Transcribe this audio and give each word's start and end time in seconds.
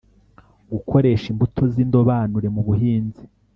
gukoresha 0.71 1.25
imbuto 1.31 1.61
z'indobanure 1.73 2.47
mu 2.55 2.61
buhinzi 2.67 3.23